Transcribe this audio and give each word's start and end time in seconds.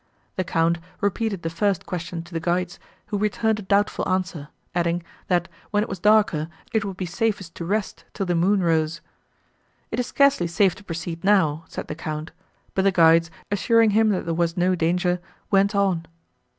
The 0.35 0.43
Count 0.43 0.79
repeated 0.99 1.43
the 1.43 1.49
first 1.51 1.85
question 1.85 2.23
to 2.23 2.33
the 2.33 2.39
guides, 2.39 2.79
who 3.09 3.19
returned 3.19 3.59
a 3.59 3.61
doubtful 3.61 4.09
answer, 4.09 4.47
adding, 4.73 5.03
that, 5.27 5.47
when 5.69 5.83
it 5.83 5.89
was 5.89 5.99
darker, 5.99 6.49
it 6.73 6.83
would 6.83 6.97
be 6.97 7.05
safest 7.05 7.53
to 7.53 7.65
rest, 7.65 8.03
till 8.15 8.25
the 8.25 8.33
moon 8.33 8.63
rose. 8.63 9.01
"It 9.91 9.99
is 9.99 10.07
scarcely 10.07 10.47
safe 10.47 10.73
to 10.73 10.83
proceed 10.83 11.23
now," 11.23 11.65
said 11.67 11.85
the 11.87 11.93
Count; 11.93 12.31
but 12.73 12.81
the 12.81 12.91
guides, 12.91 13.29
assuring 13.51 13.91
him 13.91 14.09
that 14.09 14.25
there 14.25 14.33
was 14.33 14.57
no 14.57 14.73
danger, 14.73 15.19
went 15.51 15.75
on. 15.75 16.07